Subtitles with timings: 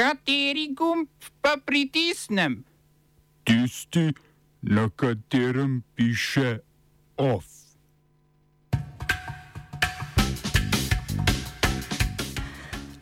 [0.00, 1.12] Kateri gumb
[1.44, 2.64] pa pritisnem?
[3.44, 4.08] Tisti,
[4.62, 6.58] na katerem piše
[7.16, 7.44] OF.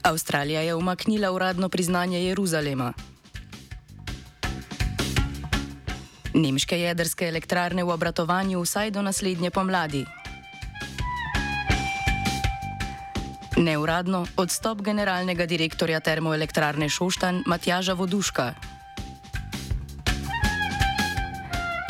[0.02, 2.92] Avstralija je umaknila uradno priznanje Jeruzalema.
[6.34, 10.02] Nemške jedrske elektrarne v obratovanju vsaj do naslednje pomladi.
[13.58, 18.52] Neuradno odstop generalnega direktorja termoelektrarne Šoštan Matjaža Voduška.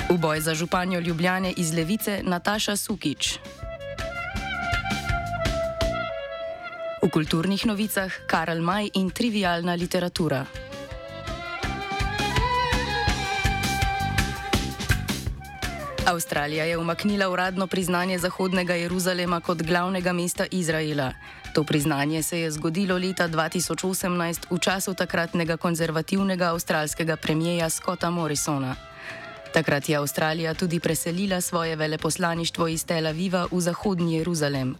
[0.08, 3.38] V boj za županjo Ljubljane iz Levice Nataša Sukič.
[7.02, 10.67] V kulturnih novicah Karel Maj in trivialna literatura.
[16.08, 21.12] Avstralija je umaknila uradno priznanje Zahodnega Jeruzalema kot glavnega mesta Izraela.
[21.54, 28.76] To priznanje se je zgodilo leta 2018 v času takratnega konzervativnega avstralskega premijeja Scotta Morrisona.
[29.52, 34.76] Takrat je Avstralija tudi preselila svoje veleposlaništvo iz Tel Aviva v Zahodni Jeruzalem.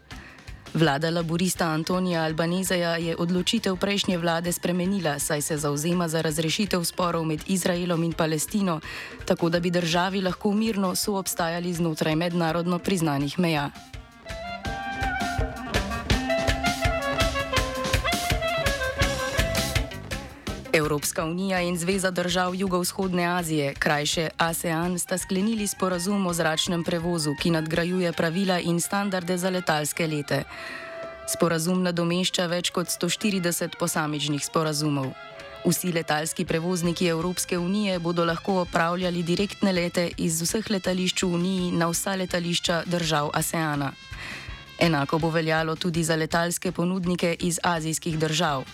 [0.74, 7.25] Vlada laborista Antonija Albanezeja je odločitev prejšnje vlade spremenila, saj se zauzema za razrešitev sporov
[7.25, 8.80] med Izraelom in Palestino,
[9.25, 13.70] tako da bi državi lahko mirno soobstajali znotraj mednarodno priznanih meja.
[20.72, 27.34] Evropska unija in Zveza držav Jugovzhodne Azije, krajše ASEAN, sta sklenili sporazum o zračnem prevozu,
[27.42, 30.42] ki nadgrajuje pravila in standarde za letalske lete.
[31.28, 35.12] Sporazum nadomešča več kot 140 posamičnih sporazumov.
[35.64, 41.72] Vsi letalski prevozniki Evropske unije bodo lahko opravljali direktne lete iz vseh letališč v Uniji
[41.72, 43.92] na vsa letališča držav ASEANA.
[44.78, 48.64] Enako bo veljalo tudi za letalske ponudnike iz azijskih držav.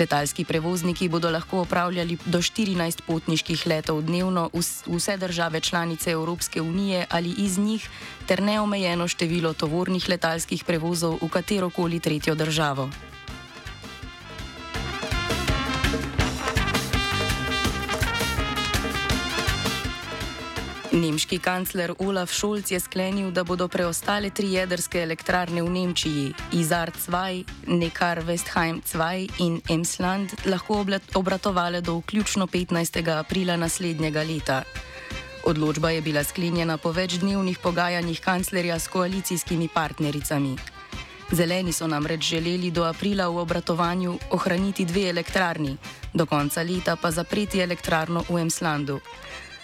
[0.00, 4.62] Letalski prevozniki bodo lahko opravljali do 14 potniških letov dnevno v
[4.96, 7.88] vse države članice Evropske unije ali iz njih,
[8.26, 12.88] ter neomejeno število tovornih letalskih prevozov v katerokoli tretjo državo.
[20.90, 26.90] Nemški kancler Olaf Scholz je sklenil, da bodo preostale tri jedrske elektrarne v Nemčiji, Izar
[26.90, 30.82] 2, Nekar Westheim 2 in Emsland, lahko
[31.14, 33.06] obratovale do vključno 15.
[33.18, 34.62] aprila naslednjega leta.
[35.46, 40.56] Odločba je bila sklenjena po večdnevnih pogajanjih kanclerja s koalicijskimi partnericami.
[41.30, 45.76] Zeleni so namreč želeli do aprila v obratovanju ohraniti dve elektrarni,
[46.14, 49.00] do konca leta pa zapreti elektrarno v Emslandu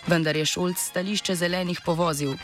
[0.06, 2.34] vendar je Šolc stališče zelenih povozil.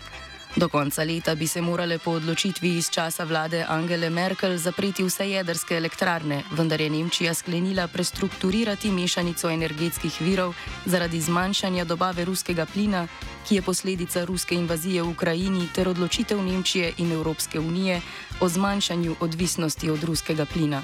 [0.57, 5.31] Do konca leta bi se morale po odločitvi iz časa vlade Angele Merkel zapreti vse
[5.31, 13.07] jedrske elektrarne, vendar je Nemčija sklenila prestrukturirati mešanico energetskih virov zaradi zmanjšanja dobave ruskega plina,
[13.49, 18.01] ki je posledica ruske invazije v Ukrajini ter odločitev Nemčije in Evropske unije
[18.41, 20.83] o zmanjšanju odvisnosti od ruskega plina.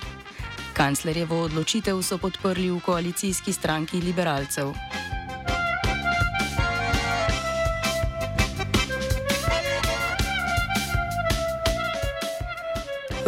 [0.73, 4.73] Kanclerjevo odločitev so podprli v koalicijski stranki liberalcev.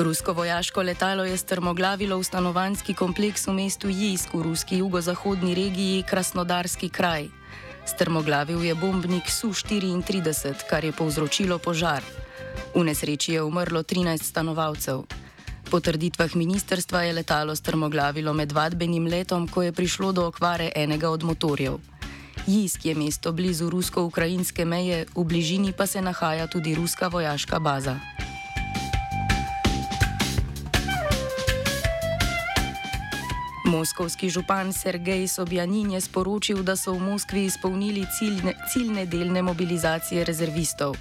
[0.02, 6.02] Rusko vojaško letalo je strmoglavilo v stanovanski kompleks v mestu Jijsk v ruski jugozahodni regiji
[6.08, 7.28] Krasnodarski kraj.
[7.86, 12.00] Strmoglavil je bombnik Su-34, kar je povzročilo požar.
[12.74, 15.04] V nesreči je umrlo 13 stanovalcev.
[15.70, 21.10] Po trditvah ministerstva je letalo strmoglavilo med vadbenim letom, ko je prišlo do okvare enega
[21.10, 21.76] od motorjev.
[22.46, 28.19] Jijsk je mesto blizu rusko-ukrajinske meje, v bližini pa se nahaja tudi ruska vojaška baza.
[33.70, 40.24] Moskovski župan Sergej Sobjanin je sporočil, da so v Moskvi izpolnili ciljne, ciljne delne mobilizacije
[40.26, 40.98] rezervistov.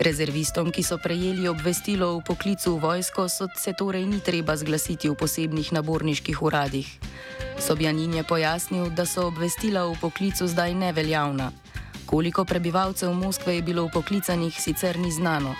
[0.00, 5.12] Rezervistom, ki so prejeli obvestilo o poklicu v vojsko, so se torej ni treba zglasiti
[5.12, 6.88] v posebnih naborniških uradih.
[7.60, 11.52] Sobjanin je pojasnil, da so obvestila o poklicu zdaj neveljavna.
[12.06, 15.52] Koliko prebivalcev Moskve je bilo poklicanih, sicer ni znano.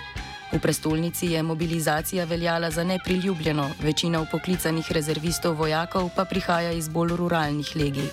[0.51, 7.15] V prestolnici je mobilizacija veljala za nepriljubljeno, večina upoklicanih rezervistov vojakov pa prihaja iz bolj
[7.15, 8.09] ruralnih legij.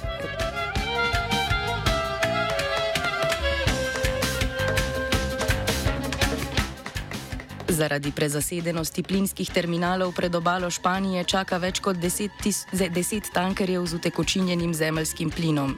[7.69, 13.95] Zaradi prezasedenosti plinskih terminalov pred obalo Španije čaka več kot deset, tis, deset tankerjev z
[13.95, 15.75] utekočinjenim zemeljskim plinom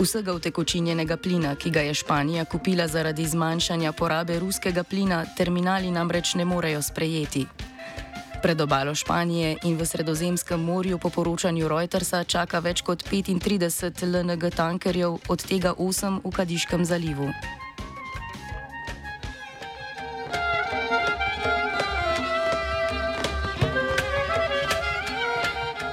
[0.00, 6.34] vsega utekočinjenega plina, ki ga je Španija kupila zaradi zmanjšanja porabe ruskega plina, terminali namreč
[6.34, 7.46] ne morejo sprejeti.
[8.42, 14.50] Pred obalo Španije in v Sredozemskem morju po poročanju Reutersa čaka več kot 35 LNG
[14.56, 17.28] tankerjev, od tega 8 v Kadiškem zalivu.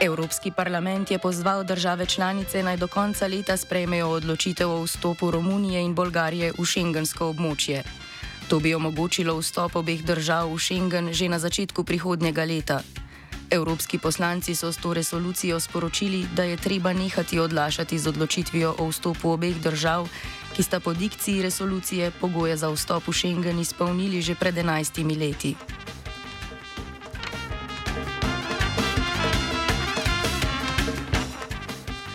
[0.01, 5.81] Evropski parlament je pozval države članice naj do konca leta sprejmejo odločitev o vstopu Romunije
[5.81, 7.81] in Bolgarije v šengensko območje.
[8.47, 12.81] To bi omogočilo vstop obeh držav v Schengen že na začetku prihodnjega leta.
[13.49, 18.87] Evropski poslanci so s to resolucijo sporočili, da je treba nehati odlašati z odločitvijo o
[18.89, 20.07] vstopu obeh držav,
[20.55, 25.55] ki sta po dikciji resolucije pogoje za vstop v Schengen izpolnili že pred 11 leti.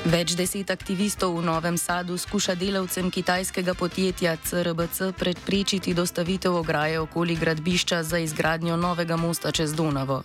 [0.02, 7.36] Več deset aktivistov v Novem Sadu skuša delavcem kitajskega podjetja CRBC preprečiti dostavitev ograje okoli
[7.38, 10.24] gradbišča za izgradnjo novega mosta čez Donavo.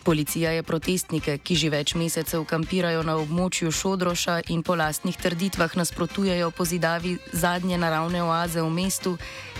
[0.00, 5.76] Policija je protestnike, ki že več mesecev kampirajo na območju Šodroša in po lastnih trditvah
[5.76, 9.18] nasprotujejo pozidavi zadnje naravne oaze v mestu,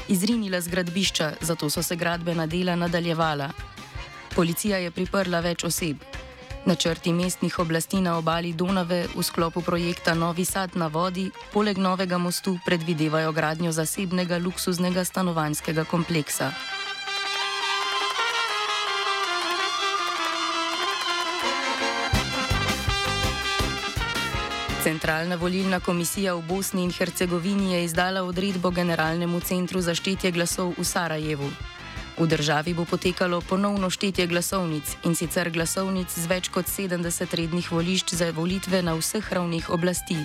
[0.08, 3.52] izrinila z gradbišča, zato so se gradbena dela nadaljevala.
[4.32, 6.21] Policija je priprla več oseb.
[6.62, 12.18] Načrti mestnih oblasti na obali Donave v sklopu projekta Novi Sad na vodi poleg novega
[12.18, 16.52] mostu predvidevajo gradnjo zasebnega luksuznega stanovanjskega kompleksa.
[24.82, 30.74] Centralna volilna komisija v Bosni in Hercegovini je izdala odredbo Generalnemu centru za štetje glasov
[30.78, 31.50] v Sarajevu.
[32.18, 37.72] V državi bo potekalo ponovno štetje glasovnic in sicer glasovnic z več kot 70 rednih
[37.72, 40.18] volišč za volitve na vseh ravnih oblasti: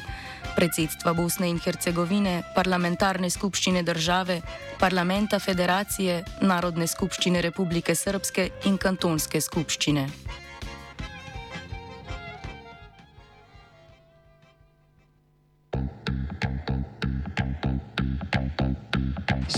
[0.56, 4.42] predsedstva Bosne in Hercegovine, parlamentarne skupščine države,
[4.80, 10.10] parlamenta federacije, Narodne skupščine Republike Srpske in kantonske skupščine.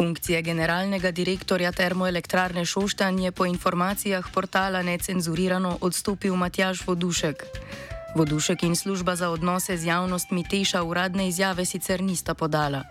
[0.00, 7.44] funkcije generalnega direktorja termoelektrarne Šoštan je po informacijah portala necenzurirano odstopil Matjaš Vodušek.
[8.16, 12.82] Vodušek in služba za odnose z javnostmi Teša uradne izjave sicer nista podala.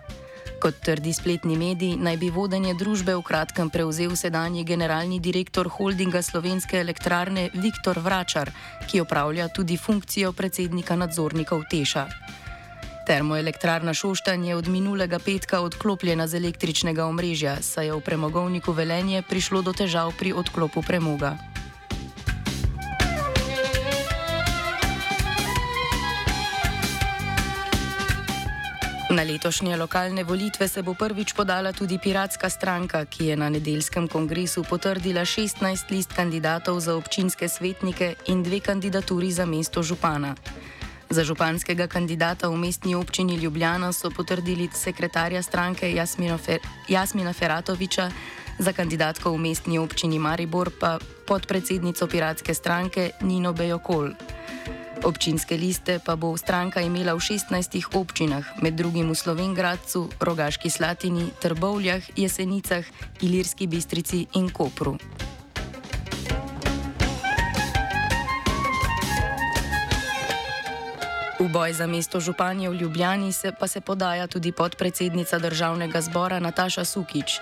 [0.62, 6.22] Kot trdi spletni medij, naj bi vodenje družbe v kratkem prevzel sedanji generalni direktor holdinga
[6.22, 8.52] slovenske elektrarne Viktor Vračar,
[8.86, 12.06] ki opravlja tudi funkcijo predsednika nadzornikov Teša.
[13.10, 19.22] Termoelektrarna Šoštan je od minulega petka odklopljena z električnega omrežja, saj je v premogovniku Velenje
[19.26, 21.34] prišlo do težav pri odklopu premoga.
[29.10, 34.06] Na letošnje lokalne volitve se bo prvič podala tudi piratska stranka, ki je na nedeljskem
[34.06, 40.38] kongresu potrdila 16 list kandidatov za občinske svetnike in dve kandidaturi za mesto župana.
[41.10, 45.90] Za županskega kandidata v mestni občini Ljubljana so potrdili sekretarja stranke
[46.38, 48.10] Fer Jasmina Feratoviča,
[48.58, 54.10] za kandidatko v mestni občini Maribor pa podpredsednico piratske stranke Nino Bejokol.
[55.02, 61.32] Občinske liste pa bo stranka imela v 16 občinah, med drugim v Slovengradcu, Rogaški Slatini,
[61.40, 62.84] Trbovljah, Jesenicah,
[63.20, 64.94] Ilirski Bistrici in Kopru.
[71.40, 76.36] V boj za mesto županje v Ljubljani se pa se podaja tudi podpredsednica državnega zbora
[76.36, 77.40] Nataša Sukič.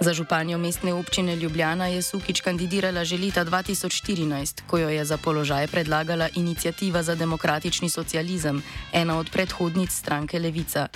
[0.00, 5.18] Za županjo mestne občine Ljubljana je Sukič kandidirala že leta 2014, ko jo je za
[5.18, 10.86] položaj predlagala inicijativa za demokratični socializem, ena od predhodnic stranke Levica.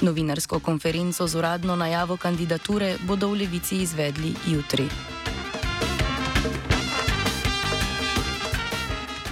[0.00, 4.88] Novinarsko konferenco z uradno najavo kandidature bodo v Levici izvedli jutri.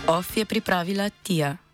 [0.06, 1.67] OF je pripravila Tija.